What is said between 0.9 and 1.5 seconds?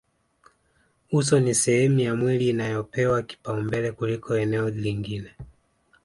Uso